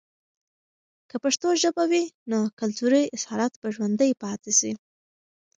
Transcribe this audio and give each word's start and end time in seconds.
که 1.09 1.15
پښتو 1.23 1.47
ژبه 1.61 1.83
وي، 1.91 2.05
نو 2.31 2.39
کلتوری 2.59 3.03
اصالت 3.17 3.53
به 3.61 3.67
ژوندۍ 3.75 4.11
پاتې 4.23 4.51
سي. 4.59 4.71